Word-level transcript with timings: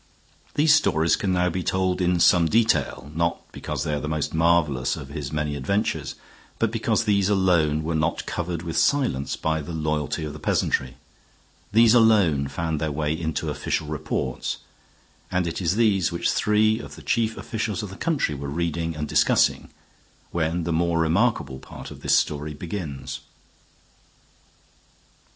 These 0.55 0.73
stories 0.73 1.15
can 1.15 1.31
now 1.31 1.51
be 1.51 1.61
told 1.61 2.01
in 2.01 2.19
some 2.19 2.47
detail, 2.47 3.11
not 3.13 3.39
because 3.51 3.83
they 3.83 3.93
are 3.93 3.99
the 3.99 4.07
most 4.07 4.33
marvelous 4.33 4.95
of 4.95 5.09
his 5.09 5.31
many 5.31 5.55
adventures, 5.55 6.15
but 6.57 6.71
because 6.71 7.03
these 7.03 7.29
alone 7.29 7.83
were 7.83 7.93
not 7.93 8.25
covered 8.25 8.63
with 8.63 8.77
silence 8.79 9.35
by 9.35 9.61
the 9.61 9.73
loyalty 9.73 10.23
of 10.23 10.33
the 10.33 10.39
peasantry. 10.39 10.95
These 11.71 11.93
alone 11.93 12.47
found 12.47 12.81
their 12.81 12.91
way 12.91 13.13
into 13.13 13.51
official 13.51 13.85
reports, 13.89 14.57
and 15.29 15.45
it 15.45 15.61
is 15.61 15.75
these 15.75 16.11
which 16.11 16.31
three 16.31 16.79
of 16.79 16.95
the 16.95 17.03
chief 17.03 17.37
officials 17.37 17.83
of 17.83 17.91
the 17.91 17.95
country 17.95 18.33
were 18.33 18.49
reading 18.49 18.95
and 18.95 19.07
discussing 19.07 19.69
when 20.31 20.63
the 20.63 20.73
more 20.73 20.97
remarkable 20.97 21.59
part 21.59 21.91
of 21.91 22.01
this 22.01 22.17
story 22.17 22.55
begins. 22.55 23.19